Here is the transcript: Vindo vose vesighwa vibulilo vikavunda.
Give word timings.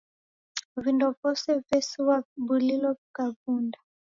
Vindo 0.83 1.05
vose 1.19 1.49
vesighwa 1.67 2.15
vibulilo 2.25 2.89
vikavunda. 2.99 3.77